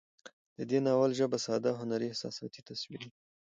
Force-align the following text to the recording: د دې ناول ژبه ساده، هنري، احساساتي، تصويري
د 0.57 0.59
دې 0.69 0.79
ناول 0.85 1.11
ژبه 1.19 1.37
ساده، 1.45 1.71
هنري، 1.79 2.07
احساساتي، 2.09 2.61
تصويري 2.69 3.09